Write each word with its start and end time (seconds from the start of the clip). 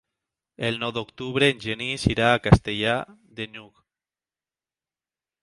El 0.69 0.77
nou 0.83 0.93
d'octubre 0.95 1.49
en 1.53 1.61
Genís 1.65 2.07
irà 2.13 2.31
a 2.31 2.41
Castellar 2.49 2.97
de 3.41 3.49
n'Hug. 3.53 3.87